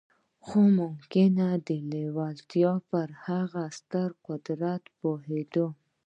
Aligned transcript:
خو 0.45 0.59
ممکن 0.81 1.31
د 1.67 1.69
لېوالتیا 1.91 2.71
پر 2.89 3.07
هغه 3.25 3.63
ستر 3.77 4.09
قدرت 4.27 4.83
نه 4.87 4.91
پوهېده 4.99 5.67